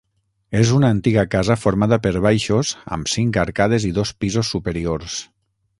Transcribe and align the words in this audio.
És 0.59 0.69
una 0.77 0.87
antiga 0.95 1.25
casa 1.35 1.57
formada 1.65 1.99
per 2.07 2.13
baixos, 2.29 2.73
amb 2.97 3.13
cinc 3.17 3.41
arcades 3.45 3.87
i 3.91 3.95
dos 3.99 4.17
pisos 4.25 4.55
superiors. 4.57 5.25